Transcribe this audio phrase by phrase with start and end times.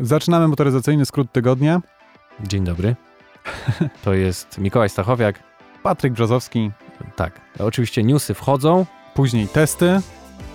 [0.00, 1.80] Zaczynamy motoryzacyjny skrót tygodnia.
[2.40, 2.96] Dzień dobry.
[4.04, 5.42] To jest Mikołaj Stachowiak.
[5.82, 6.70] Patryk Brzozowski.
[7.16, 7.40] Tak.
[7.58, 8.86] Oczywiście newsy wchodzą.
[9.14, 10.00] Później testy.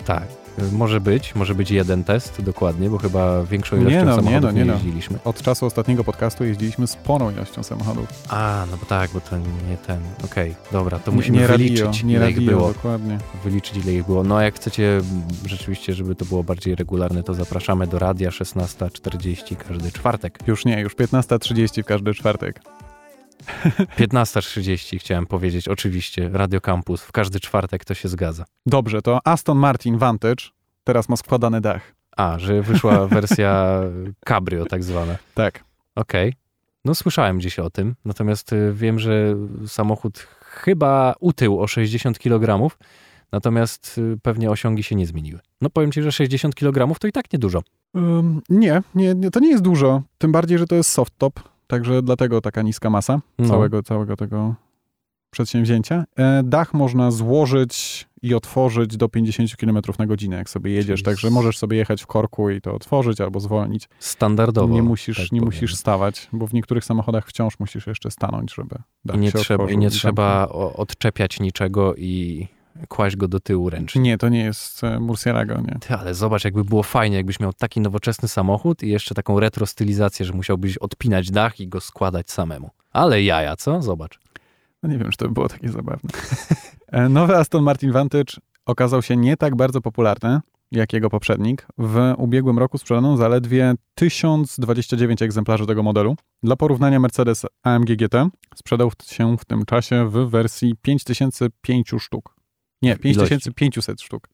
[0.05, 0.40] Tak.
[0.71, 4.43] Może być, może być jeden test dokładnie, bo chyba większą ilością Nie no, nie samochodów
[4.43, 4.73] no, nie no.
[4.73, 5.19] jeździliśmy.
[5.25, 8.07] Od czasu ostatniego podcastu jeździliśmy sporą ilością samochodów.
[8.29, 9.99] A, no bo tak, bo to nie ten.
[10.25, 12.67] Okej, dobra, to Nie- musimy nie radio, wyliczyć, nie ile ich radio, było.
[12.73, 13.17] dokładnie.
[13.43, 14.23] Wyliczyć, ile ich było.
[14.23, 15.01] No, a jak chcecie
[15.45, 20.39] rzeczywiście, żeby to było bardziej regularne, to zapraszamy do radia 16.40 każdy czwartek.
[20.47, 22.61] Już nie, już 15.30 w każdy czwartek.
[23.97, 27.01] 15.30 chciałem powiedzieć, oczywiście, Radio Campus.
[27.01, 28.45] W każdy czwartek to się zgadza.
[28.65, 30.45] Dobrze, to Aston Martin Vantage
[30.83, 31.95] teraz ma składany dach.
[32.17, 33.81] A, że wyszła wersja
[34.25, 35.15] cabrio tak zwana.
[35.33, 35.63] Tak.
[35.95, 36.33] Okej.
[36.85, 39.35] No słyszałem gdzieś o tym, natomiast y, wiem, że
[39.67, 42.75] samochód chyba utył o 60 kg,
[43.31, 45.39] natomiast y, pewnie osiągi się nie zmieniły.
[45.61, 47.63] No powiem ci, że 60 kg to i tak niedużo.
[47.95, 50.01] Ym, nie, nie, nie, to nie jest dużo.
[50.17, 51.39] Tym bardziej, że to jest soft top,
[51.71, 53.47] także dlatego taka niska masa No.
[53.49, 54.55] całego, całego tego
[55.31, 56.03] przedsięwzięcia.
[56.17, 61.05] E, dach można złożyć i otworzyć do 50 km na godzinę, jak sobie jedziesz, Czyli
[61.05, 63.89] także możesz sobie jechać w korku i to otworzyć albo zwolnić.
[63.99, 64.73] Standardowo.
[64.73, 65.45] nie musisz, tak nie powiem.
[65.53, 69.39] musisz stawać, bo w niektórych samochodach wciąż musisz jeszcze stanąć, żeby dach I nie się
[69.39, 72.47] trzeba, i nie trzeba odczepiać niczego i
[72.87, 74.01] kłaść go do tyłu ręcznie.
[74.01, 75.77] Nie, to nie jest e, Murcielago, nie.
[75.79, 79.65] Ty, ale zobacz, jakby było fajnie, jakbyś miał taki nowoczesny samochód i jeszcze taką retro
[79.65, 82.69] stylizację, że musiałbyś odpinać dach i go składać samemu.
[82.91, 83.81] Ale jaja, co?
[83.81, 84.19] Zobacz.
[84.83, 86.09] No nie wiem, czy to by było takie zabawne.
[86.91, 88.33] E, Nowy Aston Martin Vantage
[88.65, 90.39] okazał się nie tak bardzo popularny
[90.71, 91.67] jak jego poprzednik.
[91.77, 96.15] W ubiegłym roku sprzedano zaledwie 1029 egzemplarzy tego modelu.
[96.43, 102.40] Dla porównania Mercedes AMG GT sprzedał się w tym czasie w wersji 5005 sztuk.
[102.81, 103.29] Nie, W ilości.
[103.35, 104.27] 5500 sztuk.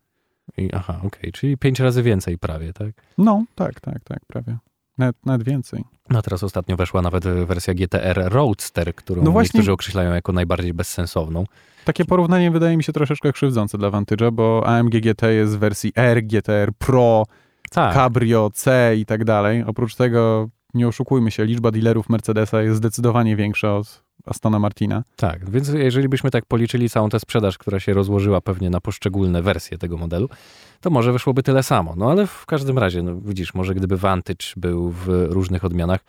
[0.58, 2.90] I, aha, okej, czyli pięć razy więcej prawie, tak?
[3.18, 4.58] No, tak, tak, tak, prawie.
[4.98, 5.84] Nawet, nawet więcej.
[6.10, 10.74] No teraz ostatnio weszła nawet wersja GTR Roadster, którą No właśnie- niektórzy określają jako najbardziej
[10.74, 11.44] bezsensowną.
[11.86, 15.92] Takie porównanie wydaje mi się troszeczkę krzywdzące dla Vantage'a, bo AMG GT jest w wersji
[15.96, 17.24] R, GTR Pro,
[17.72, 19.64] Tak, Cabrio, C i tak dalej.
[19.68, 25.04] Oprócz tego, nie oszukujmy się, liczba dealerów Mercedesa jest zdecydowanie większa od Astona Martina.
[25.16, 25.50] tak.
[25.50, 29.78] Więc jeżeli byśmy tak policzyli całą tę sprzedaż, która się rozłożyła pewnie na poszczególne wersje
[29.78, 30.30] tego modelu,
[30.82, 31.94] to może wyszłoby tyle samo.
[31.98, 36.00] No ale w każdym razie, no widzisz, może gdyby Vantage był w różnych odmianach,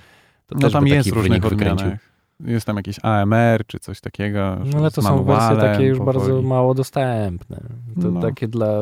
[0.47, 1.91] to No też tam by jest taki różnych wykręcił.
[2.45, 4.59] Jest tam jakieś AMR czy coś takiego.
[4.65, 6.19] No ale to są wersje takie już powoli.
[6.19, 7.61] bardzo mało dostępne.
[8.03, 8.21] To No.
[8.21, 8.73] takie dla,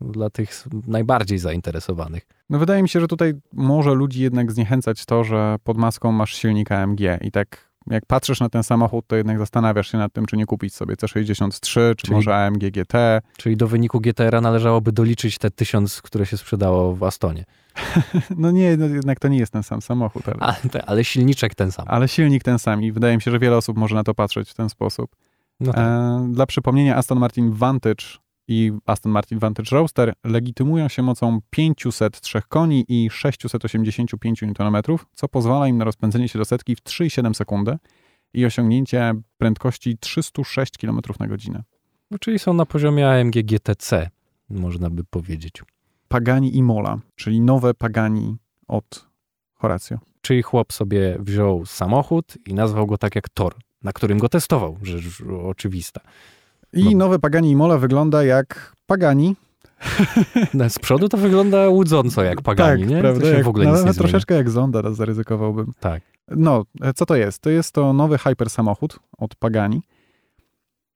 [0.00, 0.50] dla tych
[0.86, 2.26] najbardziej zainteresowanych.
[2.50, 6.34] No wydaje mi się, że tutaj może ludzi jednak zniechęcać to, że pod maską masz
[6.34, 10.26] silnik AMG i tak jak patrzysz na ten samochód, to jednak zastanawiasz się nad tym,
[10.26, 12.94] czy nie kupić sobie C63, czy Czyli- może AMG GT.
[13.36, 17.44] Czyli do wyniku GTR-a należałoby doliczyć te tysiąc, które się sprzedało w Astonie.
[18.36, 20.56] No nie, no jednak to nie jest ten sam samochód, ale, Ale,
[20.86, 21.84] ale silniczek ten sam.
[21.88, 24.50] ale silnik ten sam i wydaje mi się, że wiele osób może na to patrzeć
[24.50, 25.16] w ten sposób.
[25.60, 25.80] No tak.
[25.84, 28.04] E, dla przypomnienia, Aston Martin Vantage
[28.48, 34.82] i Aston Martin Vantage Roadster legitymują się mocą 503 koni i 685 Nm,
[35.12, 37.78] co pozwala im na rozpędzenie się do setki w 3,7 sekundy
[38.34, 41.62] i osiągnięcie prędkości 306 km na godzinę.
[42.10, 44.10] No, czyli są na poziomie AMG GTC,
[44.50, 45.62] można by powiedzieć.
[46.08, 48.36] Pagani Imola, czyli nowe Pagani
[48.68, 49.08] od
[49.54, 49.98] Horacio.
[50.20, 54.78] Czyli chłop sobie wziął samochód i nazwał go tak jak Tor, na którym go testował,
[54.82, 56.00] rzecz oczywista.
[56.74, 56.90] I No.
[56.98, 59.36] nowe Pagani Imola wygląda jak Pagani.
[60.54, 63.00] No, Z przodu to wygląda łudząco jak Pagani, tak, nie?
[63.00, 63.28] prawda?
[63.28, 65.72] Jak, w ogóle nic nawet nie troszeczkę jak Zonda, raz zaryzykowałbym.
[65.80, 66.02] Tak.
[66.28, 67.38] No, e, co to jest?
[67.42, 69.82] To jest to nowy hyper samochód od Pagani.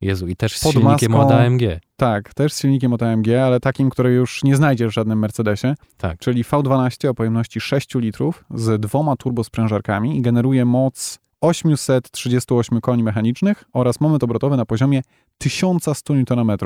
[0.01, 1.63] Jezu, i też z Pod silnikiem maską- od AMG.
[1.97, 5.75] Tak, też z silnikiem od AMG, ale takim, który już nie znajdziesz w żadnym Mercedesie.
[5.97, 6.19] Tak.
[6.19, 13.65] Czyli V12 o pojemności 6 litrów z dwoma turbosprężarkami i generuje moc 838 koni mechanicznych
[13.73, 15.03] oraz moment obrotowy na poziomie
[15.39, 16.57] 1100 Nm.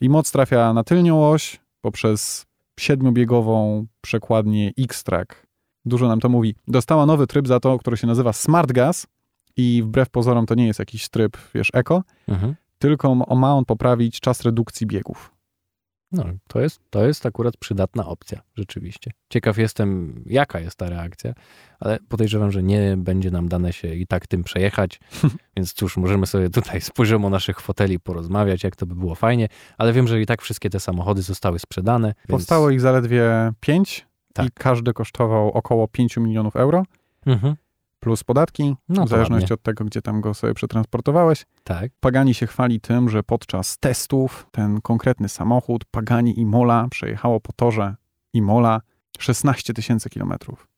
[0.00, 2.46] I moc trafia na tylnią oś poprzez
[2.80, 5.46] siedmiobiegową przekładnię X-Track.
[5.84, 6.54] Dużo nam to mówi.
[6.68, 9.06] Dostała nowy tryb za to, który się nazywa Smart Gas
[9.56, 12.54] i wbrew pozorom to nie jest jakiś tryb, wiesz, eko, Mhm.
[12.78, 15.35] tylko ma ma on poprawić czas redukcji biegów.
[16.12, 19.10] No, to jest, to jest akurat przydatna opcja, rzeczywiście.
[19.28, 21.32] Ciekaw jestem, jaka jest ta reakcja,
[21.80, 25.00] ale podejrzewam, że nie będzie nam dane się i tak tym przejechać,
[25.56, 29.48] więc cóż, możemy sobie tutaj z poziomu naszych foteli porozmawiać, jak to by było fajnie,
[29.78, 32.08] ale wiem, że i tak wszystkie te samochody zostały sprzedane.
[32.08, 32.28] Więc...
[32.28, 34.46] Powstało ich zaledwie 5 Tak.
[34.46, 36.84] i każdy kosztował około 5 milionów euro
[37.26, 37.56] Mhm.
[38.06, 41.46] Plus podatki, No w zależności od tego, gdzie tam go sobie przetransportowałeś.
[41.64, 41.90] Tak.
[42.00, 47.94] Pagani się chwali tym, że podczas testów ten konkretny samochód Pagani Imola przejechało po torze
[48.32, 48.80] Imola
[49.18, 50.68] 16 tysięcy kilometrów.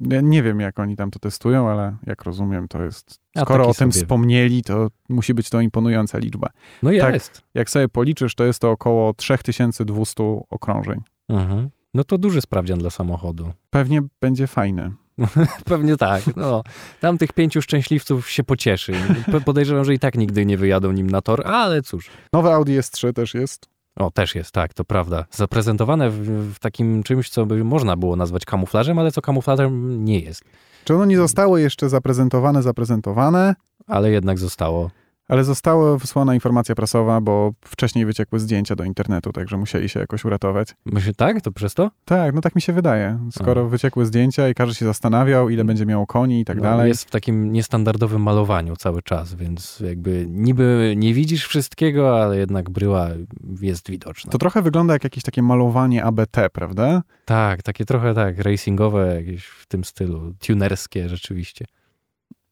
[0.00, 3.20] Ja nie wiem, jak oni tam to testują, ale jak rozumiem, to jest.
[3.38, 6.48] Skoro o tym sobie- wspomnieli, to musi być to imponująca liczba.
[6.82, 7.14] No Tak.
[7.14, 7.42] jest.
[7.54, 11.00] Jak sobie policzysz, to jest to około 3200 okrążeń.
[11.28, 11.70] Mhm.
[11.94, 13.52] No to duży sprawdzian dla samochodu.
[13.70, 14.92] Pewnie będzie fajny.
[15.64, 16.22] Pewnie tak.
[16.36, 16.62] No,
[17.00, 18.92] tam tych pięciu szczęśliwców się pocieszy.
[19.44, 22.10] Podejrzewam, że i tak nigdy nie wyjadą nim na tor, ale cóż.
[22.32, 23.74] Nowe Audi S3 też jest.
[23.96, 25.24] O, też jest, tak, to prawda.
[25.30, 30.20] Zaprezentowane w, w takim czymś, co by można było nazwać kamuflażem, ale co kamuflażem nie
[30.20, 30.44] jest.
[30.84, 33.54] Czy ono nie zostało jeszcze zaprezentowane, zaprezentowane,
[33.86, 34.90] Ale jednak zostało.
[35.28, 40.24] Ale została wysłana informacja prasowa, bo wcześniej wyciekły zdjęcia do internetu, także musieli się jakoś
[40.24, 40.74] uratować.
[40.84, 41.40] Myślę, tak?
[41.40, 41.90] To przez to?
[42.04, 43.18] Tak, no tak mi się wydaje.
[43.32, 43.64] Skoro A.
[43.64, 46.88] wyciekły zdjęcia i każdy się zastanawiał, ile będzie miało koni i tak No, dalej.
[46.88, 52.70] Jest w takim niestandardowym malowaniu cały czas, więc jakby niby nie widzisz wszystkiego, ale jednak
[52.70, 53.08] bryła
[53.60, 54.32] jest widoczna.
[54.32, 57.02] To trochę wygląda jak jakieś takie malowanie ABT, prawda?
[57.24, 61.64] Tak, takie trochę tak, racingowe jakieś w tym stylu, tunerskie rzeczywiście.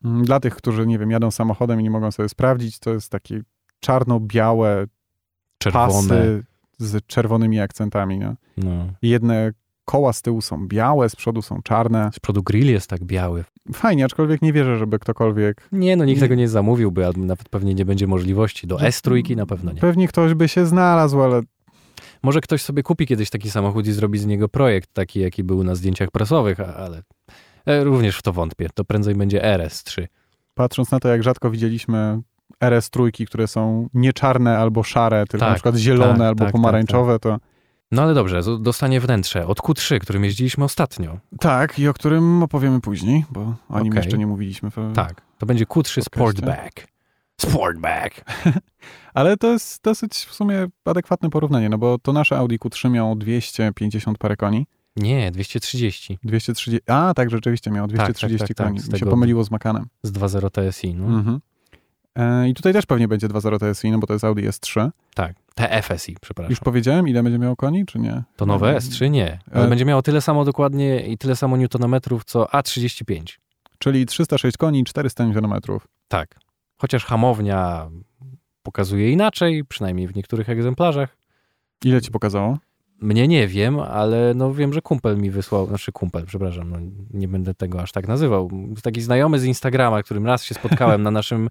[0.05, 3.11] Mm, Dla tych, którzy, nie wiem, jadą samochodem i nie mogą sobie sprawdzić, to jest
[3.11, 3.41] takie
[3.81, 4.87] czarno-białe
[5.59, 5.87] Czerwone.
[5.87, 6.45] pasy
[6.79, 8.19] z czerwonymi akcentami.
[8.19, 8.35] No.
[8.57, 8.87] No.
[9.03, 9.53] Jedne
[9.85, 12.11] koła z tyłu są białe, z przodu są czarne.
[12.15, 13.45] Z przodu grill jest tak biały.
[13.75, 15.69] Fajnie, aczkolwiek nie wierzę, żeby ktokolwiek...
[15.73, 18.67] Nie, no nikt tego nie zamówiłby, albo nawet pewnie nie będzie możliwości.
[18.67, 19.81] Do S3 na pewno nie.
[19.81, 21.43] Pewnie ktoś by się znalazł, ale
[22.23, 25.65] Może ktoś sobie kupi kiedyś taki samochód i zrobi z niego projekt, taki jaki był
[25.65, 27.03] na zdjęciach prasowych, a- ale
[27.67, 28.69] również w to wątpię.
[28.75, 30.07] To prędzej będzie RS3.
[30.55, 32.21] patrząc na to, jak rzadko widzieliśmy
[32.61, 36.45] RS trójki, które są nie czarne albo szare, tylko Tak, na przykład zielone tak, albo
[36.45, 37.39] tak, pomarańczowe, to
[37.93, 41.19] No ale dobrze, dostanie wnętrze od Q3, którym jeździliśmy ostatnio.
[41.41, 43.97] tak i o którym opowiemy później, bo o nim Okej.
[44.03, 44.71] jeszcze nie mówiliśmy.
[44.71, 46.03] w- Tak, to będzie Q3 Podcaście.
[46.03, 46.87] Sportback.
[47.41, 48.25] Sportback.
[49.15, 53.17] Ale to jest dosyć w sumie adekwatne porównanie, no bo to nasze Audi Q3 miało
[53.17, 54.67] 250 parę koni.
[54.97, 58.81] Nie, 230 230, a tak, rzeczywiście miało 230 tak, tak, koni.
[58.81, 59.87] z Mi się pomyliło z Macanem.
[60.03, 60.95] z 2.0 TSI.
[60.95, 61.05] No.
[61.05, 61.41] Mhm.
[62.15, 64.91] E, I tutaj też pewnie będzie 2.0 TSI, no bo to jest Audi S3.
[65.15, 66.51] Tak, TFSI, przepraszam.
[66.51, 68.23] Już powiedziałem, ile będzie miało koni, czy nie?
[68.37, 71.57] To nowe E, S3 nie, ale e- będzie miało tyle samo dokładnie i tyle samo
[71.57, 73.23] newtonometrów co A35.
[73.79, 75.61] Czyli 306 koni i 400 Nm.
[76.09, 76.39] Tak.
[76.79, 77.91] Chociaż hamownia
[78.63, 81.17] pokazuje inaczej, przynajmniej w niektórych egzemplarzach.
[81.85, 82.59] Ile ci pokazało?
[83.03, 86.79] Mnie nie wiem, ale no wiem, że kumpel mi wysłał, znaczy kumpel, przepraszam, no
[87.11, 88.51] nie będę tego aż tak nazywał.
[88.83, 91.49] Taki znajomy z Instagrama, którym raz się spotkałem na naszym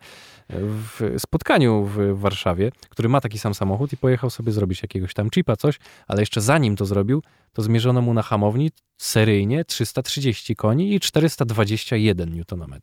[1.18, 5.56] spotkaniu w Warszawie, który ma taki sam samochód i pojechał sobie zrobić jakiegoś tam chipa,
[5.56, 11.00] coś, ale jeszcze zanim to zrobił, to zmierzono mu na hamowni seryjnie 330 koni i
[11.00, 12.80] 421 Nm.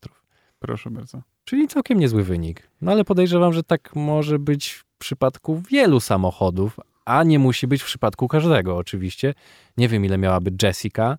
[0.58, 1.22] Proszę bardzo.
[1.44, 2.70] Czyli całkiem niezły wynik.
[2.80, 7.82] No ale podejrzewam, że tak może być w przypadku wielu samochodów, a nie musi być
[7.82, 9.34] w przypadku każdego oczywiście.
[9.76, 11.18] Nie wiem, ile miałaby Jessica,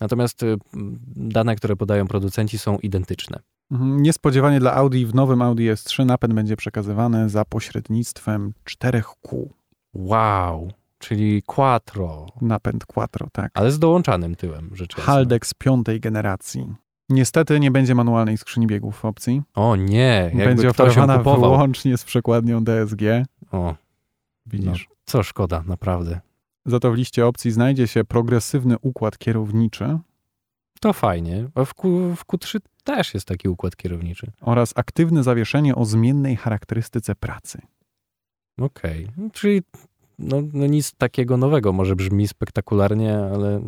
[0.00, 0.56] natomiast y,
[1.16, 3.38] dane, które podają producenci są identyczne.
[3.70, 4.02] Mhm.
[4.02, 9.52] Niespodziewanie dla Audi w nowym Audi S3 napęd będzie przekazywany za pośrednictwem czterech kół.
[9.94, 13.50] Wow, czyli Quattro, Napęd quattro, tak.
[13.54, 15.12] ale z dołączanym tyłem, rzecz jasna.
[15.12, 16.74] Haldex piątej generacji.
[17.08, 19.42] Niestety nie będzie manualnej skrzyni biegów w opcji.
[19.54, 23.02] O nie, jakby będzie oferowana wyłącznie z przekładnią DSG.
[23.52, 23.74] O,
[24.46, 24.88] Widzisz.
[25.10, 26.20] Co szkoda, naprawdę.
[26.66, 29.98] Za to w liście opcji znajdzie się progresywny układ kierowniczy
[30.80, 31.48] To fajnie.
[31.54, 34.32] A w, Q, w Q3 też jest taki układ kierowniczy.
[34.40, 37.60] oraz aktywne zawieszenie o zmiennej charakterystyce pracy.
[38.60, 39.62] Okej, No, czyli
[40.18, 41.72] no, no nic takiego nowego.
[41.72, 43.62] Może brzmi spektakularnie, ale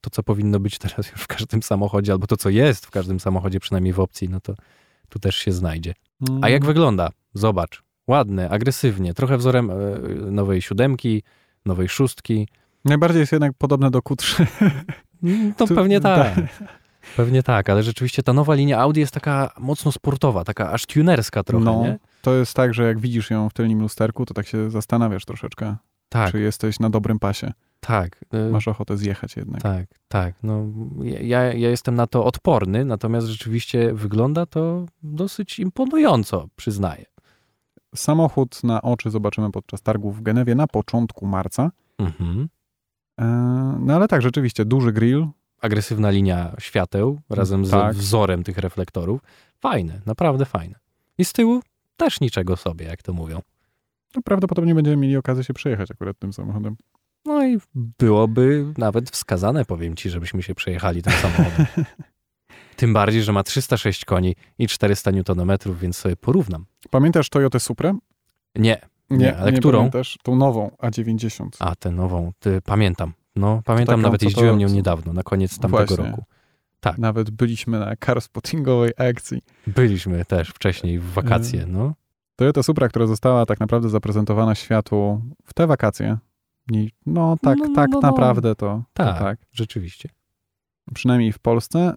[0.00, 3.20] to, co powinno być teraz już w każdym samochodzie, albo to, co jest w każdym
[3.20, 4.54] samochodzie, przynajmniej w opcji, no to
[5.08, 5.94] tu też się znajdzie.
[6.42, 7.10] A jak Mm, wygląda?
[7.34, 7.82] Zobacz.
[8.08, 9.74] Ładne, agresywnie, trochę wzorem e,
[10.30, 11.22] nowej siódemki,
[11.66, 12.48] nowej szóstki.
[12.84, 14.46] Najbardziej jest jednak podobne do Q3.
[15.22, 16.34] Mm, To Tu- pewnie tak.
[17.16, 21.42] Pewnie tak, ale rzeczywiście ta nowa linia Audi jest taka mocno sportowa, taka aż tunerska
[21.42, 21.98] trochę, No, nie?
[22.22, 25.76] To jest tak, że jak widzisz ją w tylnym lusterku, to tak się zastanawiasz troszeczkę,
[26.08, 27.52] Tak, czy jesteś na dobrym pasie.
[27.80, 28.24] tak.
[28.32, 29.62] E, Masz ochotę zjechać jednak.
[29.62, 30.34] Tak, tak.
[30.42, 30.66] No,
[31.02, 37.04] ja, ja jestem na to odporny, natomiast rzeczywiście wygląda to dosyć imponująco, przyznaję.
[37.96, 41.70] Samochód na oczy zobaczymy podczas targów w Genewie na początku marca.
[41.98, 42.48] Mhm.
[43.20, 43.24] E,
[43.80, 45.26] No ale tak, rzeczywiście, duży grill.
[45.60, 47.94] Agresywna linia świateł razem z Tak.
[47.96, 49.20] wzorem tych reflektorów.
[49.60, 50.74] Fajne, naprawdę fajne.
[51.18, 51.60] I z tyłu
[51.96, 53.40] też niczego sobie, jak to mówią.
[54.16, 56.76] No, prawdopodobnie będziemy mieli okazję się przejechać akurat tym samochodem.
[57.24, 61.66] No i byłoby nawet wskazane, powiem ci, żebyśmy się przejechali tym samochodem.
[62.76, 66.66] Tym bardziej, że ma 306 koni i 400 Nm, więc sobie porównam.
[66.90, 67.98] Pamiętasz Toyotę Suprę?
[68.54, 68.80] Nie,
[69.10, 69.78] Nie, ale którą?
[69.78, 71.48] Pamiętasz tą nową A90.
[71.58, 73.12] A, tę nową, ty, pamiętam.
[73.36, 76.04] No, pamiętam, taką, nawet co to- jeździłem nią niedawno, na koniec tamtego Właśnie.
[76.10, 76.24] roku.
[76.80, 76.98] Tak.
[76.98, 79.42] Nawet byliśmy na carspottingowej akcji.
[79.66, 81.72] Byliśmy też wcześniej w wakacje, Mm.
[81.72, 81.94] no.
[82.36, 86.18] Toyota Supra, która została tak naprawdę zaprezentowana światu w te wakacje.
[87.06, 88.08] No tak, No, no, tak no, no.
[88.10, 89.18] naprawdę to to Tak.
[89.18, 89.38] tak.
[89.52, 90.08] Rzeczywiście.
[90.94, 91.94] Przynajmniej w Polsce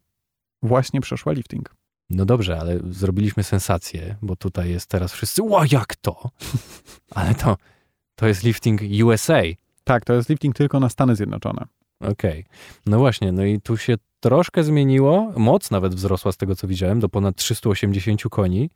[0.62, 1.76] właśnie przeszła lifting.
[2.10, 6.30] No dobrze, ale zrobiliśmy sensację, bo tutaj jest teraz wszyscy, ła, jak to?
[7.16, 7.58] Ale to,
[8.16, 9.42] to jest lifting USA.
[9.84, 11.66] Tak, to jest lifting tylko na Stany Zjednoczone.
[12.00, 12.46] Okej.
[12.86, 15.34] No właśnie, no i tu się troszkę zmieniło.
[15.38, 18.70] Moc nawet wzrosła z tego, co widziałem, do ponad 380 koni.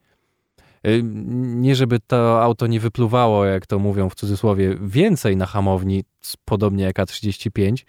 [0.86, 1.00] Y,
[1.44, 6.04] Nie żeby to auto nie wypluwało, jak to mówią w cudzysłowie, więcej na hamowni,
[6.44, 7.84] podobnie jak A35,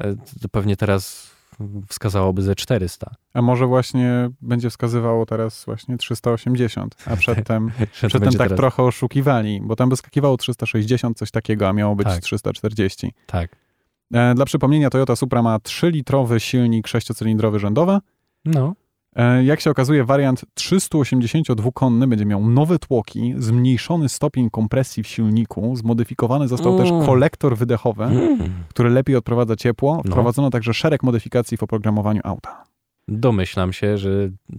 [0.00, 1.30] y, pewnie teraz
[1.88, 3.14] wskazałoby ze 400.
[3.34, 9.60] A może właśnie będzie wskazywało teraz właśnie 380, a przedtem, przedtem tak teraz- trochę oszukiwali,
[9.62, 12.22] bo tam by skakiwało 360, coś takiego, a miało być Tak.
[12.22, 13.12] 340.
[13.26, 13.56] Tak.
[14.14, 17.98] E, dla przypomnienia, Toyota Supra ma 3-litrowy silnik 6-cylindrowy rzędowy.
[18.44, 18.74] No,
[19.44, 26.48] jak się okazuje, wariant 382-konny będzie miał nowe tłoki, zmniejszony stopień kompresji w silniku, zmodyfikowany
[26.48, 27.06] został też Mm.
[27.06, 28.38] kolektor wydechowy, Mm.
[28.68, 29.96] który lepiej odprowadza ciepło.
[30.04, 30.10] No.
[30.10, 32.64] Wprowadzono także szereg modyfikacji w oprogramowaniu auta.
[33.10, 34.10] domyślam się, że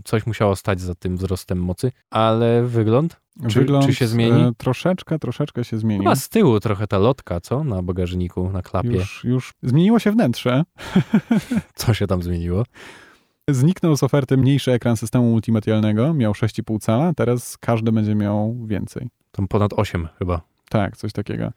[0.03, 3.21] coś musiało stać za tym wzrostem mocy, ale wygląd?
[3.47, 4.41] Czy- Wygląd czy się zmieni?
[4.41, 6.03] E, troszeczkę, troszeczkę się zmienił.
[6.03, 7.63] Chyba z tyłu trochę ta lotka, co?
[7.63, 8.89] Na bagażniku, na klapie.
[8.89, 10.63] Już, już zmieniło się wnętrze.
[11.75, 12.63] Co się tam zmieniło?
[13.51, 19.09] Zniknął z oferty mniejszy ekran systemu multimedialnego, miał 6,5 cala, teraz każdy będzie miał więcej.
[19.31, 20.41] Tam ponad 8 chyba.
[20.69, 21.51] Tak, coś takiego.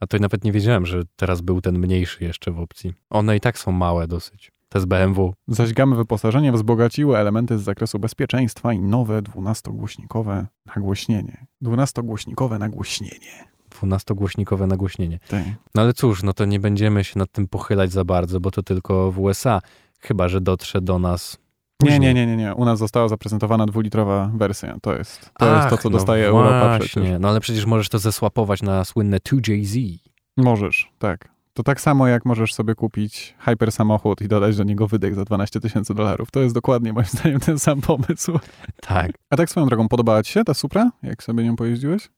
[0.00, 2.94] A to nawet nie wiedziałem, że teraz był ten mniejszy jeszcze w opcji.
[3.10, 4.52] One i tak są małe dosyć.
[4.68, 5.34] Te z BMW.
[5.48, 11.46] Zaś gamy wyposażenia wzbogaciły elementy z zakresu bezpieczeństwa i nowe 12-głośnikowe nagłośnienie.
[11.62, 13.44] 12-głośnikowe nagłośnienie.
[13.70, 15.18] 12-głośnikowe nagłośnienie.
[15.28, 15.44] Tak.
[15.74, 18.62] No ale cóż, no to nie będziemy się nad tym pochylać za bardzo, bo to
[18.62, 19.60] tylko w USA.
[20.00, 21.38] Chyba, że dotrze do nas.
[21.82, 22.00] Nie, później.
[22.00, 22.54] nie, nie, nie, nie.
[22.54, 24.76] U nas została zaprezentowana dwulitrowa wersja.
[24.82, 26.86] To jest to, jest to Ach, co no dostaje Europa właśnie.
[26.88, 27.20] przecież.
[27.20, 29.98] No ale przecież możesz to zesłapować na słynne 2JZ.
[30.36, 31.28] Możesz, tak.
[31.54, 35.24] To tak samo jak możesz sobie kupić hyper samochód i dodać do niego wydech za
[35.24, 36.30] 12 tysięcy dolarów.
[36.30, 38.38] To jest dokładnie moim zdaniem ten sam pomysł.
[38.80, 39.10] Tak.
[39.30, 42.08] A tak swoją drogą, podobała ci się ta Supra, jak sobie nią pojeździłeś?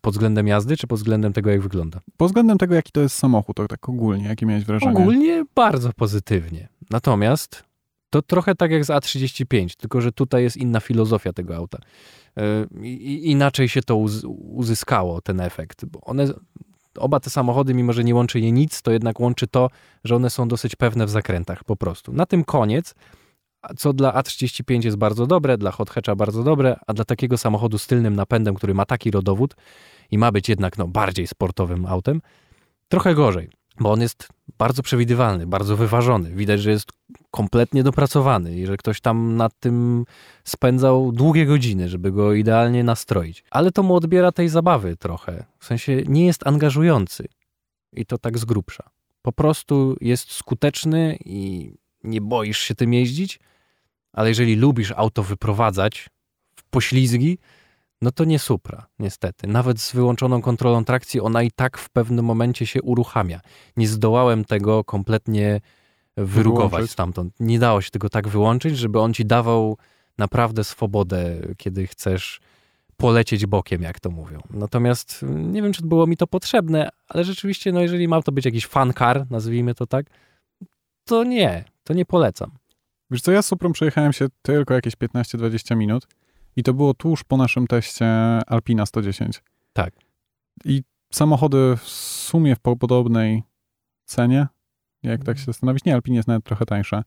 [0.00, 2.00] Pod względem jazdy, czy pod względem tego, jak wygląda?
[2.16, 4.92] Pod względem tego, jaki to jest samochód, to tak ogólnie, jakie miałeś wrażenie?
[4.92, 6.68] Ogólnie bardzo pozytywnie.
[6.90, 7.64] Natomiast
[8.10, 11.78] to trochę tak jak z A35, tylko że tutaj jest inna filozofia tego auta.
[12.36, 15.84] Yy, i- inaczej się to uz- uzyskało, ten efekt.
[15.84, 16.26] Bo one,
[16.98, 19.70] oba te samochody, mimo że nie łączy je nic, to jednak łączy to,
[20.04, 22.12] że one są dosyć pewne w zakrętach po prostu.
[22.12, 22.94] Na tym koniec,
[23.76, 27.78] co dla A35 jest bardzo dobre, dla hot hatcha bardzo dobre, a dla takiego samochodu
[27.78, 29.54] z tylnym napędem, który ma taki rodowód
[30.10, 32.22] i ma być jednak no, bardziej sportowym autem,
[32.88, 34.28] trochę gorzej, bo on jest
[34.58, 36.30] bardzo przewidywalny, bardzo wyważony.
[36.30, 36.92] Widać, że jest
[37.30, 40.04] kompletnie dopracowany i że ktoś tam nad tym
[40.44, 43.44] spędzał długie godziny, żeby go idealnie nastroić.
[43.50, 45.44] Ale to mu odbiera tej zabawy trochę.
[45.58, 47.28] W sensie nie jest angażujący.
[47.92, 48.90] I to tak z grubsza.
[49.22, 51.72] Po prostu jest skuteczny i
[52.04, 53.40] nie boisz się tym jeździć,
[54.12, 56.10] ale jeżeli lubisz auto wyprowadzać
[56.56, 57.38] w poślizgi,
[58.02, 59.46] no to nie Supra, niestety.
[59.46, 63.40] Nawet z wyłączoną kontrolą trakcji ona i tak w pewnym momencie się uruchamia.
[63.76, 65.60] Nie zdołałem tego kompletnie
[66.16, 66.90] wyrugować Wyłączyć.
[66.90, 67.34] stamtąd.
[67.40, 69.78] Nie dało się tego tak wyłączyć, żeby on ci dawał
[70.18, 72.40] naprawdę swobodę, kiedy chcesz
[72.96, 74.40] polecieć bokiem, jak to mówią.
[74.50, 78.32] Natomiast y, nie wiem, czy było mi to potrzebne, ale rzeczywiście, no jeżeli ma to
[78.32, 80.06] być jakiś fan car, nazwijmy to tak,
[81.04, 82.50] to nie, to nie polecam.
[83.10, 86.06] Wiesz co, ja z Suprą przejechałem się tylko jakieś 15-20 minut
[86.56, 88.06] i to było tuż po naszym teście
[88.46, 89.42] Alpina 110.
[89.72, 89.94] Tak.
[90.64, 90.82] I
[91.12, 93.42] samochody w sumie w po- podobnej
[94.04, 94.46] cenie,
[95.02, 97.02] jak tak się zastanowić, nie, Alpina jest nawet trochę tańsza.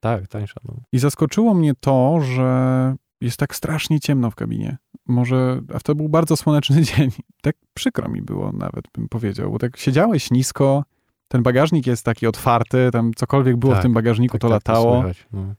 [0.00, 0.60] Tak, tańsza.
[0.64, 0.74] No.
[0.92, 4.76] I zaskoczyło mnie to, że jest tak strasznie ciemno w kabinie.
[5.06, 7.10] Może, a to był bardzo słoneczny dzień.
[7.42, 10.84] Tak przykro mi było nawet, bym powiedział, bo tak siedziałeś nisko,
[11.28, 14.94] ten bagażnik jest taki otwarty, tam cokolwiek było Tak, w tym bagażniku, to tak, latało.
[15.00, 15.54] słychać, no.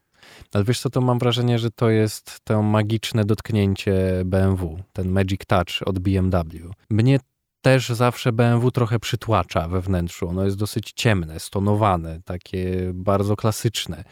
[0.53, 5.41] Ale wiesz co, to mam wrażenie, że to jest to magiczne dotknięcie BMW, ten Magic
[5.47, 6.71] Touch od BMW.
[6.89, 7.19] Mnie
[7.61, 10.29] też zawsze BMW trochę przytłacza we wnętrzu.
[10.29, 14.03] Ono jest dosyć ciemne, stonowane, takie bardzo klasyczne.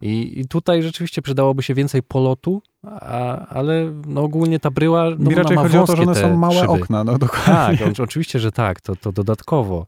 [0.00, 5.04] I, I tutaj rzeczywiście przydałoby się więcej polotu, a, ale no ogólnie ta bryła.
[5.18, 6.68] No Mi raczej chodzi o to, że one są małe szyby.
[6.68, 7.78] okna, no dokładnie.
[7.78, 9.86] Tak, oczywiście, że tak, to, to dodatkowo.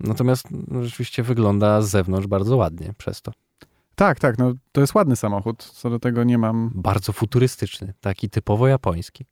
[0.00, 3.32] Natomiast no, rzeczywiście wygląda z zewnątrz bardzo ładnie przez to.
[3.94, 8.30] Tak, tak, no to jest ładny samochód, co do tego nie mam, Bardzo futurystyczny, taki
[8.30, 9.24] typowo japoński.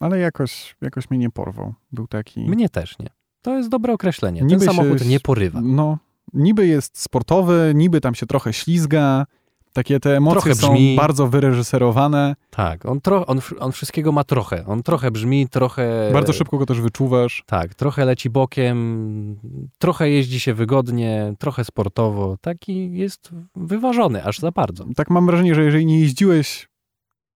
[0.00, 1.74] ale jakoś, jakoś mnie nie porwał.
[1.92, 3.08] Był taki, Mnie też nie.
[3.42, 4.38] To jest dobre określenie.
[4.40, 5.60] Ten Niby się samochód ś- nie porywa.
[5.62, 5.98] no,
[6.32, 9.26] niby jest sportowy, niby tam się trochę ślizga,
[9.72, 14.24] Takie te emocje Trochę są brzmi- bardzo wyreżyserowane, Tak, on, tro, on, on wszystkiego ma
[14.24, 14.66] trochę.
[14.66, 16.10] On trochę brzmi, trochę...
[16.12, 17.42] bardzo szybko go też wyczuwasz.
[17.46, 19.36] Tak, trochę leci bokiem,
[19.78, 22.36] trochę jeździ się wygodnie, trochę sportowo.
[22.40, 24.84] Taki jest wyważony, aż za bardzo.
[24.96, 26.68] Tak mam wrażenie, że jeżeli nie jeździłeś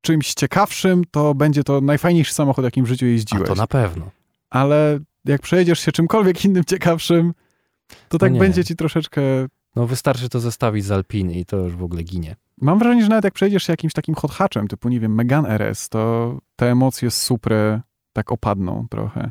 [0.01, 3.49] czymś ciekawszym, to będzie to najfajniejszy samochód, jakim w życiu A jeździłeś.
[3.49, 4.11] to na pewno.
[4.51, 7.33] Ale jak przejedziesz się czymkolwiek innym ciekawszym,
[8.09, 8.39] to tak nie.
[8.41, 9.21] będzie ci troszeczkę...
[9.77, 12.37] No wystarczy to zestawić z Alpiny i to już w ogóle ginie.
[12.61, 15.47] Mam wrażenie, że nawet jak przejedziesz się jakimś takim hot hatchem, typu, nie wiem, Megan
[15.47, 17.81] RS, to te emocje z Supry
[18.13, 19.31] tak opadną trochę.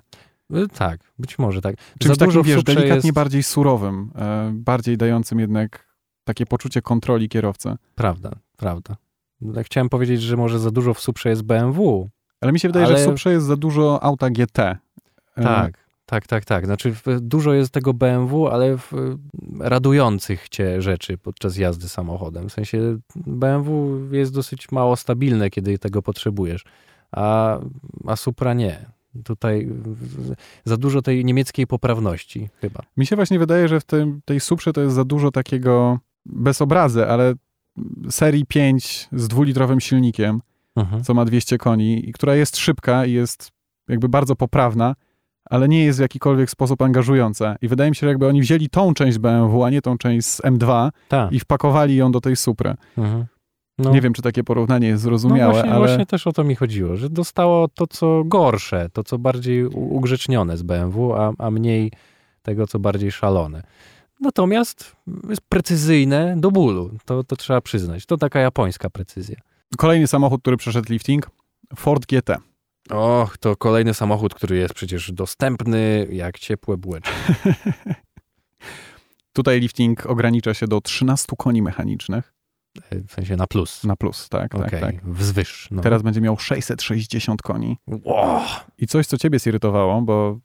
[0.56, 1.76] Y, Tak, być może tak.
[2.00, 3.12] Czymś Za takim, wiesz, delikatnie jest...
[3.12, 7.76] bardziej surowym, e, bardziej dającym jednak takie poczucie kontroli kierowcy.
[7.96, 8.96] Prawda, prawda.
[9.42, 12.10] Ja Chciałem powiedzieć, że może za dużo w Suprze jest BMW.
[12.42, 14.60] Ale mi się wydaje, że Ale- w Suprze jest za dużo auta GT.
[14.60, 14.78] E,
[15.44, 16.66] Tak, tak, tak, tak.
[16.66, 18.92] Znaczy dużo jest tego BMW, ale w,
[19.60, 22.50] radujących cię rzeczy podczas jazdy samochodem.
[22.50, 26.64] W sensie BMW jest dosyć mało stabilne, kiedy tego potrzebujesz,
[27.12, 27.60] a,
[28.08, 28.86] a Supra nie.
[29.24, 29.70] Tutaj
[30.66, 32.82] za dużo tej niemieckiej poprawności chyba.
[32.98, 36.62] Mi się właśnie wydaje, że w tym, tej Suprze to jest za dużo takiego, bez
[36.62, 37.34] obrazy, ale
[38.10, 40.42] serii 5 z dwulitrowym silnikiem,
[40.76, 41.04] Mhm.
[41.04, 43.52] co ma 200 koni i która jest szybka i jest
[43.88, 44.96] jakby bardzo poprawna,
[45.50, 47.56] ale nie jest w jakikolwiek sposób angażująca.
[47.62, 50.28] I wydaje mi się, że jakby oni wzięli tą część BMW, a nie tą część
[50.28, 51.32] z M2 Tak.
[51.32, 52.74] i wpakowali ją do tej Supry.
[52.98, 53.26] Mhm.
[53.78, 53.92] No.
[53.92, 56.56] Nie wiem, czy takie porównanie jest No zrozumiałe, właśnie, ale właśnie też o to mi
[56.56, 61.92] chodziło, że dostało to, co gorsze, to, co bardziej ugrzecznione z BMW, a, a mniej
[62.42, 63.64] tego, co bardziej szalone.
[64.20, 64.96] Natomiast
[65.30, 68.06] jest precyzyjne do bólu, to, to trzeba przyznać.
[68.06, 69.36] To taka japońska precyzja.
[69.78, 71.30] kolejny samochód, który przeszedł lifting,
[71.76, 72.38] Ford GT.
[72.90, 77.12] Och, to kolejny samochód, który jest przecież dostępny jak ciepłe bułeczki.
[79.34, 82.34] Tutaj lifting ogranicza się do 13 koni mechanicznych
[83.08, 83.84] W sensie na plus.
[83.84, 85.06] na plus, tak, Okej, tak, tak.
[85.06, 85.68] wzwyż.
[85.72, 85.82] No.
[85.82, 87.78] Teraz będzie miał 660 koni.
[87.88, 88.42] Ło,
[88.78, 90.40] I coś, co ciebie zirytowało, bo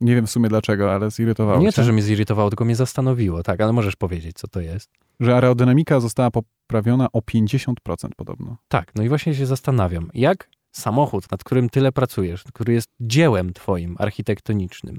[0.00, 2.76] nie wiem w sumie dlaczego, ale zirytowało nie cię, to, że mnie zirytowało, tylko mnie
[2.76, 3.42] zastanowiło.
[3.42, 4.90] Tak, ale możesz powiedzieć, co to jest.
[5.20, 7.74] że aerodynamika została poprawiona o 50%
[8.16, 8.56] podobno.
[8.68, 13.52] Tak, no i właśnie się zastanawiam, jak samochód, nad którym tyle pracujesz, który jest dziełem
[13.52, 14.98] twoim architektonicznym,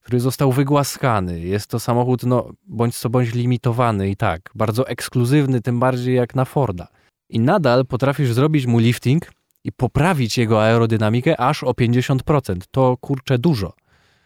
[0.00, 5.60] który został wygłaskany, jest to samochód, no, bądź co bądź limitowany i tak, bardzo ekskluzywny,
[5.60, 6.88] tym bardziej jak na Forda.
[7.28, 9.32] I nadal potrafisz zrobić mu lifting
[9.64, 12.56] i poprawić jego aerodynamikę aż o 50%.
[12.70, 13.72] To kurczę dużo.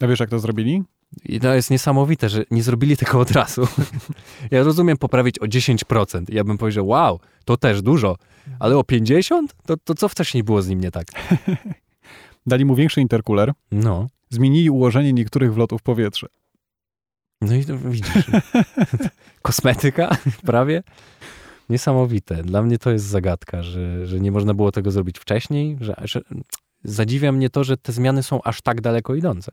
[0.00, 0.82] A wiesz, jak to zrobili?
[1.24, 3.68] I to jest niesamowite, że nie zrobili tego od razu.
[4.50, 6.24] Ja rozumiem poprawić o 10%.
[6.28, 8.16] Ja bym powiedział, wow, to też dużo.
[8.58, 9.46] Ale o 50%?
[9.66, 11.06] To, to co wcześniej było z nim nie tak?
[12.46, 14.08] Dali mu większy intercooler, No.
[14.30, 16.26] zmienili ułożenie niektórych wlotów powietrza.
[17.40, 18.24] No i to widzisz.
[19.42, 20.82] Kosmetyka prawie.
[21.68, 22.42] Niesamowite.
[22.42, 25.76] Dla mnie to jest zagadka, że, że nie można było tego zrobić wcześniej.
[25.80, 26.20] Że, że
[26.84, 29.52] zadziwia mnie to, że te zmiany są aż tak daleko idące.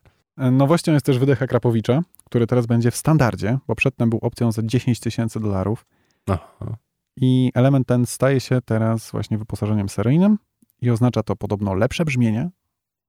[0.52, 4.62] Nowością jest też wydech Akrapowicza, który teraz będzie w standardzie, bo przedtem był opcją za
[4.64, 5.86] 10 tysięcy dolarów.
[6.28, 6.78] Aha.
[7.18, 10.38] I element ten staje się teraz właśnie wyposażeniem seryjnym
[10.82, 12.50] i oznacza to podobno lepsze brzmienie.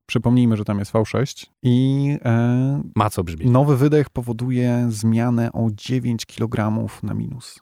[0.07, 3.49] Przypomnijmy, że tam jest V6 i e, Ma co brzmieć.
[3.51, 7.61] nowy wydech powoduje zmianę o 9 kg na minus.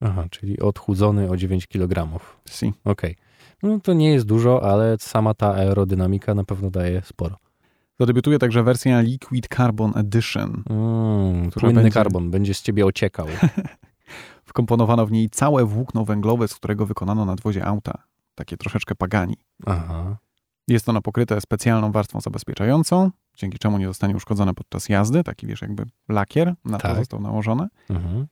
[0.00, 2.18] Aha, czyli odchudzony o 9 kg.
[2.48, 2.72] Si.
[2.84, 3.16] Okej.
[3.62, 7.36] No to nie jest dużo, ale sama ta aerodynamika na pewno daje sporo.
[8.00, 10.62] Zadebiutuje także wersja Liquid Carbon Edition.
[10.70, 13.26] Mm, płynny będzie- karbon będzie z ciebie ociekał.
[14.44, 18.02] Wkomponowano w niej całe włókno węglowe, z którego wykonano nadwozie auta.
[18.34, 19.36] Takie troszeczkę pagani.
[19.66, 20.16] Aha.
[20.68, 25.24] Jest ono pokryte specjalną warstwą zabezpieczającą, dzięki czemu nie zostanie uszkodzone podczas jazdy.
[25.24, 26.96] Taki wiesz, jakby lakier na to Tak.
[26.96, 27.66] został nałożony.
[27.90, 28.26] Mhm.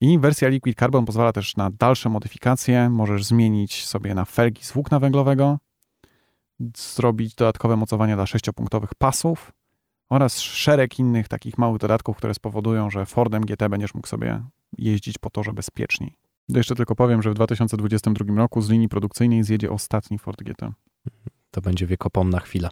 [0.00, 2.90] I wersja Liquid Carbon pozwala też na dalsze modyfikacje.
[2.90, 5.58] Możesz zmienić sobie na felgi z włókna węglowego,
[6.76, 9.52] zrobić dodatkowe mocowania dla sześciopunktowych pasów
[10.10, 14.42] oraz szereg innych takich małych dodatków, które spowodują, że Fordem GT będziesz mógł sobie
[14.78, 16.14] jeździć po torze bezpieczniej.
[16.52, 20.72] To jeszcze tylko powiem, że w 2022 roku z linii produkcyjnej zjedzie ostatni Ford GT.
[21.50, 22.70] To będzie wiekopomna chwila.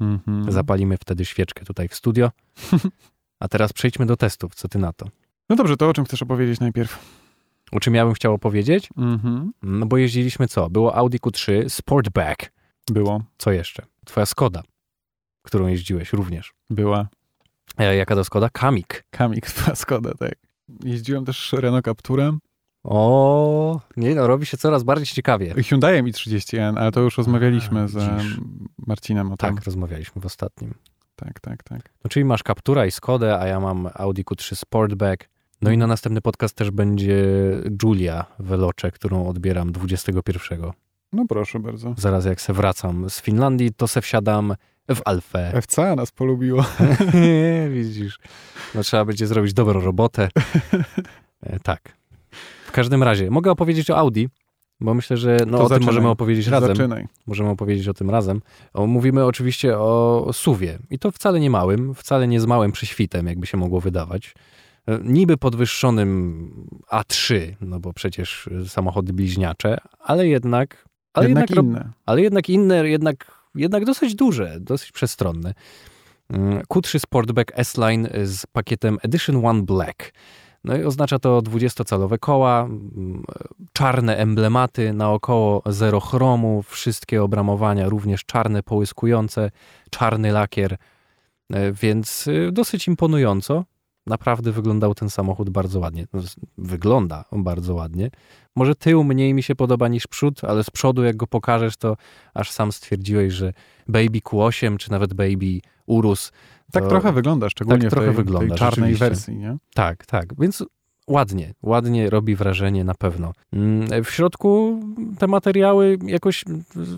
[0.00, 0.52] Mhm.
[0.52, 2.30] Zapalimy wtedy świeczkę tutaj w studio.
[3.40, 4.54] A teraz przejdźmy do testów.
[4.54, 5.06] Co ty na to?
[5.48, 7.20] No dobrze, to o czym chcesz opowiedzieć najpierw?
[7.72, 8.88] O czym ja bym chciał opowiedzieć?
[8.96, 9.52] Mhm.
[9.62, 10.70] No bo jeździliśmy co?
[10.70, 12.52] Było Audi Q3 Sportback.
[12.90, 13.86] Było, Co jeszcze?
[14.04, 14.62] Twoja Skoda,
[15.42, 16.52] którą jeździłeś również.
[16.70, 17.08] była.
[17.78, 18.48] E, jaka to Skoda?
[18.50, 19.04] Kamik.
[19.10, 20.34] Kamik była Skoda, tak.
[20.84, 22.38] Jeździłem też Renault Capturem.
[22.84, 25.54] O, nie no, robi się coraz bardziej ciekawie.
[25.62, 28.38] Hyundaiem i 30N, ale to już rozmawialiśmy A, z widzisz.
[28.38, 29.54] em, Marcinem o tym.
[29.54, 30.74] Tak, rozmawialiśmy w ostatnim.
[31.16, 31.90] tak, tak, tak.
[32.04, 35.28] No, czyli masz Captura i Skodę, a ja mam Audi Q3 Sportback.
[35.62, 37.24] No i na następny podcast też będzie
[37.82, 40.60] Julia Veloce, którą odbieram 21.
[41.12, 41.94] No proszę bardzo.
[41.98, 44.54] Zaraz jak se wracam z Finlandii, to se wsiadam
[44.94, 45.60] w Alfę.
[45.62, 46.64] FCA nas polubiło.
[47.74, 48.18] Widzisz.
[48.74, 50.28] No trzeba będzie zrobić dobrą robotę.
[51.42, 51.96] E, tak.
[52.66, 54.24] W każdym razie, mogę opowiedzieć o Audi,
[54.80, 55.86] bo myślę, że no, To o tym zaczynaj.
[55.86, 56.68] możemy opowiedzieć razem.
[56.76, 57.06] Zaczynaj.
[57.26, 58.42] Możemy opowiedzieć o tym razem.
[58.74, 60.78] O, mówimy oczywiście o suwie.
[60.90, 64.34] I to wcale nie małym, wcale nie z małym prześwitem, jakby się mogło wydawać.
[64.86, 66.50] E, Niby podwyższonym
[66.92, 70.89] A3, no bo przecież e, samochody bliźniacze, ale jednak...
[71.14, 71.90] Ale Jednak rob- inne.
[72.06, 75.54] ale jednak inne, jednak, jednak dosyć duże, dosyć przestronne.
[76.30, 80.12] Mm, Q3 Sportback S-Line z pakietem Edition One Black.
[80.64, 83.24] No i oznacza to 20-calowe koła, mm,
[83.72, 89.50] czarne emblematy naokoło, zero chromu, wszystkie obramowania również czarne, połyskujące,
[89.90, 90.76] czarny lakier,
[91.52, 93.64] E, więc y, dosyć imponująco.
[94.06, 96.06] Naprawdę wyglądał ten samochód bardzo ładnie.
[96.58, 98.10] Wygląda bardzo ładnie.
[98.56, 101.96] Może tył mniej mi się podoba niż przód, ale z przodu jak go pokażesz, to
[102.34, 103.52] aż sam stwierdziłeś, że
[103.88, 106.32] Baby Q8 czy nawet Baby Urus.
[106.72, 109.56] Tak trochę wygląda, szczególnie tak trochę w tej, wygląda, tej czarnej wersji, nie?
[109.74, 110.26] Tak, tak.
[110.38, 110.64] Więc
[111.08, 113.32] ładnie, ładnie robi wrażenie na pewno.
[113.52, 114.80] Mm, W środku
[115.18, 116.44] te materiały jakoś,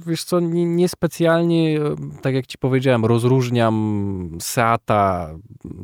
[0.06, 1.80] wiesz co, nie- niespecjalnie,
[2.22, 5.30] tak jak ci powiedziałem, rozróżniam Seata,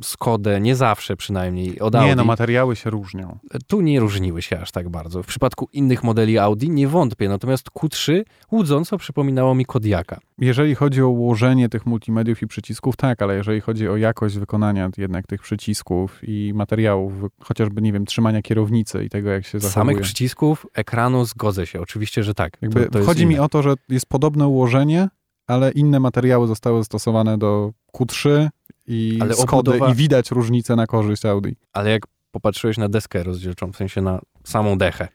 [0.02, 2.06] Skodę, nie zawsze przynajmniej od Audi.
[2.08, 3.38] Nie, no materiały się różnią.
[3.66, 5.22] Tu nie różniły się aż tak bardzo.
[5.22, 10.20] W przypadku innych modeli Audi nie wątpię, natomiast Q3 łudząco przypominało mi Kodiaka.
[10.38, 14.90] Jeżeli chodzi o ułożenie tych multimediów i przycisków, tak, ale jeżeli chodzi o jakość wykonania
[14.98, 19.72] jednak tych przycisków i materiałów, chociażby, nie wiem, trzymania kierownicy i tego, jak się zachowuje.
[19.72, 22.52] Samych przycisków, ekranu zgodzę się, oczywiście, że tak.
[22.62, 25.08] Jakby to, to chodzi mi o to, że jest podobne ułożenie,
[25.46, 28.48] ale inne materiały zostały stosowane do Q3
[28.86, 31.52] i Ale Skody obudowa- i widać różnicę na korzyść Audi.
[31.72, 35.08] Ale jak popatrzyłeś na deskę rozdzielczą, w sensie na samą dechę,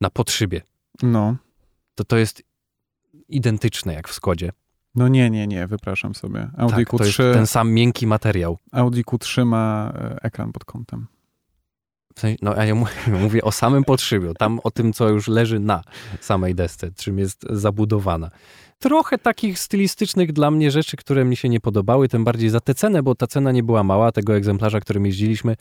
[0.00, 0.60] na podszybie,
[1.02, 1.36] No.
[1.94, 2.42] to to jest
[3.32, 4.52] identyczne jak w Skodzie.
[4.94, 6.50] No nie, nie, nie, wypraszam sobie.
[6.56, 8.58] Audi tak, to jest Q3, ten sam miękki materiał.
[8.72, 11.06] Audi Q3 ma e, ekran pod kątem.
[12.16, 15.60] W sensie, no ja mówię, mówię o samym podszybiu, tam o tym, co już leży
[15.60, 15.82] na
[16.20, 18.30] samej desce, czym jest zabudowana.
[18.78, 22.74] Trochę takich stylistycznych dla mnie rzeczy, które mi się nie podobały, tym bardziej za tę
[22.74, 25.56] cenę, bo ta cena nie była mała, tego egzemplarza, którym jeździliśmy.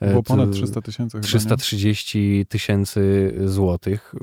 [0.00, 1.28] e, Było ponad to- 300 tysięcy chyba, nie?
[1.28, 4.14] 330 tysięcy złotych.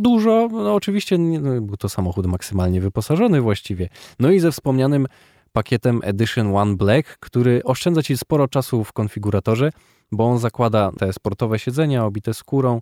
[0.00, 3.88] Dużo, no oczywiście no, był to samochód maksymalnie wyposażony właściwie.
[4.18, 5.06] No i ze wspomnianym
[5.52, 9.70] pakietem Edition One Black, który oszczędza ci sporo czasu w konfiguratorze,
[10.12, 12.80] bo on zakłada te sportowe siedzenia obite skórą,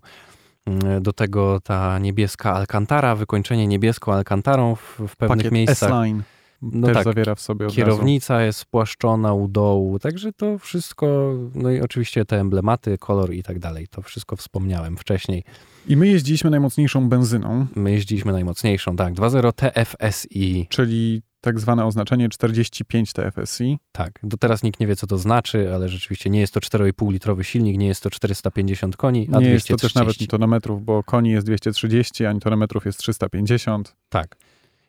[0.65, 5.89] mm, do tego ta niebieska Alcantara, wykończenie niebieską Alcantarą w, w pewnych Pakiet miejscach.
[5.89, 6.23] S-Line
[6.61, 7.75] No też tak, zawiera w sobie od razu.
[7.75, 13.43] Kierownica jest spłaszczona u dołu, także to wszystko, no i oczywiście te emblematy, kolor i
[13.43, 15.43] tak dalej, to wszystko wspomniałem wcześniej.
[15.87, 22.29] I my jeździliśmy najmocniejszą benzyną, My jeździliśmy najmocniejszą, tak, 2.0 TFSI, czyli tak zwane oznaczenie
[22.29, 23.77] 45 TFSI.
[23.91, 27.11] tak, do teraz nikt nie wie, co to znaczy, ale rzeczywiście nie jest to 4,5
[27.11, 29.67] litrowy silnik, nie jest to 450 koni, a Nie jest 230.
[29.73, 34.35] to też nawet nitonometrów, bo koni jest 230, a nitonometrów jest 350, Tak,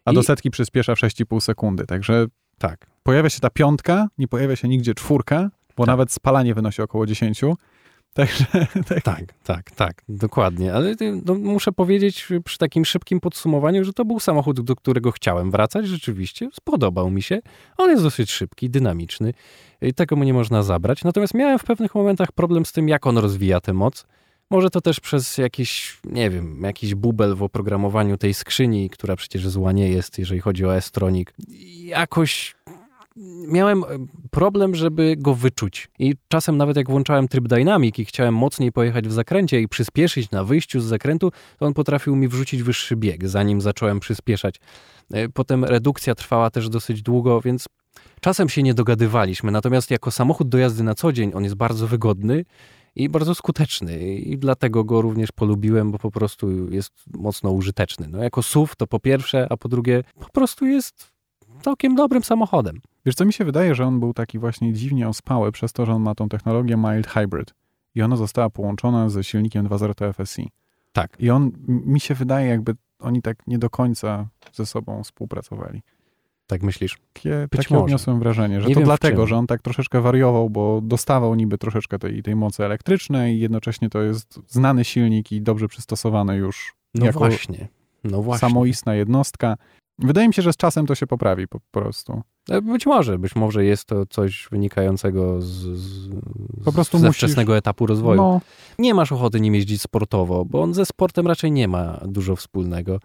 [0.04, 1.86] a I- do setki przyspiesza w 6,5 sekundy.
[1.86, 2.26] Także
[2.58, 5.86] tak, pojawia się ta piątka, nie pojawia się nigdzie czwórka, bo Tak.
[5.86, 7.56] nawet spalanie wynosi około 10.
[8.14, 8.44] Także
[8.88, 10.94] tak, tak, tak, tak, dokładnie, ale
[11.24, 15.86] no, muszę powiedzieć przy takim szybkim podsumowaniu, że to był samochód, do którego chciałem wracać,
[15.86, 17.40] rzeczywiście, spodobał mi się,
[17.78, 19.34] on jest dosyć szybki, dynamiczny,
[19.96, 23.18] tego mu nie można zabrać, natomiast miałem w pewnych momentach problem z tym, jak on
[23.18, 24.06] rozwija tę moc,
[24.50, 29.48] może to też przez jakiś, nie wiem, jakiś bubel w oprogramowaniu tej skrzyni, która przecież
[29.48, 31.28] zła nie jest, jeżeli chodzi o S-Tronic.
[31.84, 32.54] Jakoś
[33.48, 33.86] miałem e,
[34.30, 35.88] problem, żeby go wyczuć.
[35.98, 40.30] I czasem nawet jak włączałem tryb dynamic i chciałem mocniej pojechać w zakręcie i przyspieszyć
[40.30, 44.56] na wyjściu z zakrętu, to on potrafił mi wrzucić wyższy bieg, zanim zacząłem przyspieszać.
[45.12, 47.66] E, Potem redukcja trwała też dosyć długo, więc
[48.20, 49.52] czasem się nie dogadywaliśmy.
[49.52, 52.44] Natomiast jako samochód do jazdy na co dzień on jest bardzo wygodny
[52.96, 58.08] i bardzo skuteczny i dlatego go również polubiłem, bo po prostu jest mocno użyteczny.
[58.08, 61.12] No, jako SUV to po pierwsze, a po drugie po prostu jest
[61.62, 62.80] całkiem dobrym samochodem.
[63.06, 65.92] Wiesz co, mi się wydaje, że on był taki właśnie dziwnie ospały przez to, że
[65.92, 67.54] on ma tą technologię mild hybrid
[67.94, 70.50] i ona została połączona ze silnikiem 2.0 TFSI.
[70.92, 71.16] Tak.
[71.20, 75.82] I on, mi się wydaje, jakby oni tak nie do końca ze sobą współpracowali.
[76.46, 76.98] Tak myślisz?
[77.12, 77.84] Takie, Być takie może.
[77.84, 81.98] odniosłem wrażenie, że Nie to dlatego, że on tak troszeczkę wariował, bo dostawał niby troszeczkę
[81.98, 87.06] tej, tej mocy elektrycznej i jednocześnie to jest znany silnik i dobrze przystosowany już No
[87.06, 87.68] Jako właśnie.
[88.04, 88.48] No właśnie.
[88.48, 89.56] samoistna jednostka.
[89.98, 92.22] Wydaje mi się, że z czasem to się poprawi po prostu.
[92.50, 95.46] E, Być może, być może jest to coś wynikającego z,
[95.78, 96.08] z,
[96.64, 98.16] Po prostu ze musisz- wczesnego etapu rozwoju.
[98.16, 98.40] No,
[98.78, 103.00] Nie masz ochoty nim jeździć sportowo, bo on ze sportem raczej nie ma dużo wspólnego.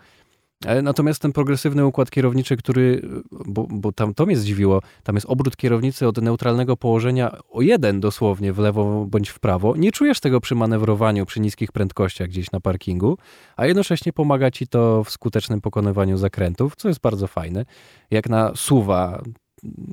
[0.66, 5.28] E, Natomiast ten progresywny układ kierowniczy, który, bo, bo tam to mnie zdziwiło, tam jest
[5.30, 9.76] obrót kierownicy od neutralnego położenia o jeden dosłownie w lewo bądź w prawo.
[9.76, 13.18] Nie czujesz tego przy manewrowaniu przy niskich prędkościach gdzieś na parkingu,
[13.56, 17.66] a jednocześnie pomaga ci to w skutecznym pokonywaniu zakrętów, co jest bardzo fajne.
[18.12, 19.22] Jak na suwa.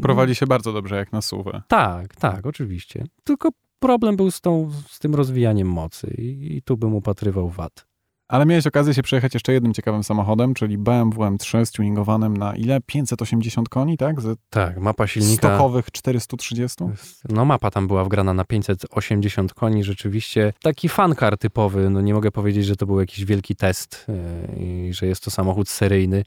[0.03, 1.63] prowadzi się bardzo dobrze jak na suwę.
[1.69, 3.05] Tak, tak, oczywiście.
[3.25, 3.49] Tylko
[3.79, 7.87] problem był z, tą, z tym rozwijaniem mocy i, i tu bym upatrywał wad.
[8.29, 12.81] Ale miałeś okazję się przejechać jeszcze jednym ciekawym samochodem, czyli BMW M3 stuningowanym na ile?
[12.87, 14.21] 580 koni, tak?
[14.21, 15.49] Ze Tak, mapa silnika.
[15.49, 16.85] stokowych 430?
[17.29, 22.31] No mapa tam była wgrana na 580 koni, rzeczywiście taki fankar typowy, no nie mogę
[22.31, 26.25] powiedzieć, że to był jakiś wielki test yy, i że jest to samochód seryjny,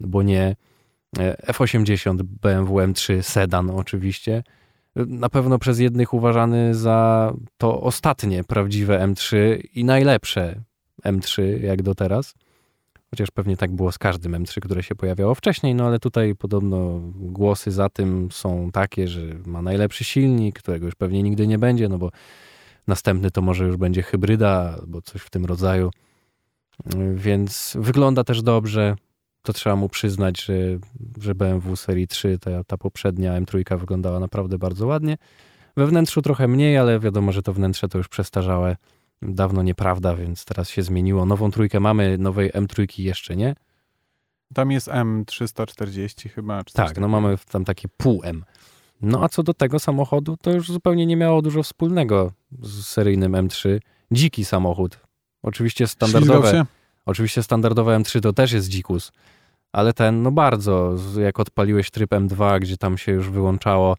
[0.00, 0.56] no bo nie.
[1.18, 4.42] Yy, F80 BMW M3 sedan oczywiście,
[4.96, 9.36] na pewno przez jednych uważany za to ostatnie prawdziwe M3
[9.74, 10.62] i najlepsze
[11.00, 12.34] M3 jak do teraz.
[13.10, 17.00] Chociaż pewnie tak było z każdym M3, które się pojawiało wcześniej, no ale tutaj podobno
[17.14, 21.88] głosy za tym są takie, że ma najlepszy silnik, którego już pewnie nigdy nie będzie,
[21.88, 22.10] no bo
[22.86, 25.90] następny to może już będzie hybryda albo coś w tym rodzaju.
[27.14, 28.96] Więc wygląda też dobrze.
[29.42, 30.54] To trzeba mu przyznać, że,
[31.20, 35.16] że BMW serii 3, ta, ta poprzednia M3 wyglądała naprawdę bardzo ładnie.
[35.76, 38.76] We wnętrzu trochę mniej, ale wiadomo, że to wnętrze to już przestarzałe.
[39.22, 41.26] Dawno nieprawda, więc teraz się zmieniło.
[41.26, 43.54] Nową trójkę mamy, nowej M3 jeszcze nie.
[44.54, 46.64] Tam jest M340 chyba.
[46.64, 48.44] Tak, no mamy tam takie pół M.
[49.02, 53.32] No a co do tego samochodu, to już zupełnie nie miało dużo wspólnego z seryjnym
[53.32, 53.78] M3.
[54.12, 55.00] Dziki samochód.
[55.42, 56.66] Oczywiście standardowe,
[57.06, 59.12] oczywiście standardowe M3 to też jest dzikus,
[59.72, 63.96] ale ten no bardzo, jak odpaliłeś tryb M2, gdzie tam się już wyłączało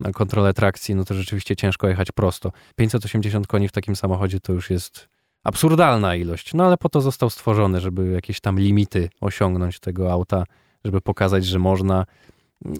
[0.00, 2.52] na kontrolę trakcji, no to rzeczywiście ciężko jechać prosto.
[2.76, 5.08] 580 koni w takim samochodzie to już jest
[5.44, 10.44] absurdalna ilość, no ale po to został stworzony, żeby jakieś tam limity osiągnąć tego auta,
[10.84, 12.06] żeby pokazać, że można.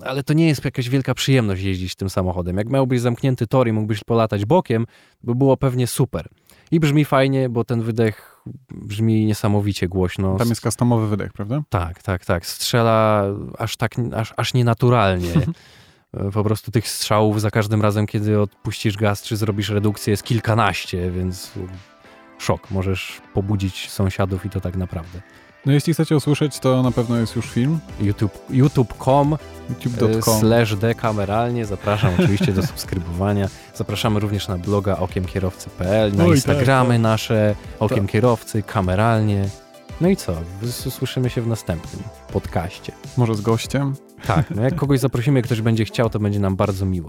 [0.05, 2.57] Ale to nie jest jakaś wielka przyjemność jeździć tym samochodem.
[2.57, 4.87] Jak miałbyś zamknięty tor i mógłbyś polatać bokiem,
[5.23, 6.29] by było pewnie super.
[6.71, 10.37] I brzmi fajnie, bo ten wydech brzmi niesamowicie głośno.
[10.37, 11.63] Tam jest customowy wydech, prawda?
[11.69, 12.47] Tak, tak, tak.
[12.47, 13.25] Strzela
[13.59, 15.33] aż tak, aż, aż nienaturalnie.
[16.33, 21.11] Po prostu tych strzałów za każdym razem, kiedy odpuścisz gaz, czy zrobisz redukcję, jest kilkanaście,
[21.11, 21.51] więc
[22.38, 22.71] szok.
[22.71, 25.21] Możesz pobudzić sąsiadów i to tak naprawdę.
[25.66, 27.79] No jeśli chcecie usłyszeć, to na pewno jest już film.
[28.01, 29.37] YouTube, youtube.com
[29.71, 30.40] youtube.com.
[30.40, 31.66] slash dekameralnie.
[31.66, 33.49] Zapraszam oczywiście do subskrybowania.
[33.75, 37.01] Zapraszamy również na bloga okiemkierowcy.pl, na Oj, tak, Instagramy tak.
[37.01, 39.49] nasze, Okiem Kierowcy, kameralnie.
[40.01, 40.35] No i co?
[40.90, 42.92] Słyszymy się w następnym podcaście.
[43.16, 44.08] Może z gościem.
[44.27, 47.09] Tak, no jak kogoś zaprosimy, ktoś będzie chciał, to będzie nam bardzo miło.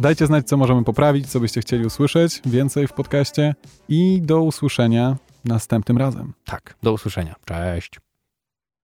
[0.00, 3.54] Dajcie znać, co możemy poprawić, co byście chcieli usłyszeć więcej w podcaście
[3.88, 6.32] i do usłyszenia następnym razem.
[6.44, 7.34] Tak, do usłyszenia.
[7.44, 8.07] Cześć.